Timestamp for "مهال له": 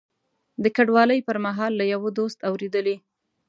1.45-1.85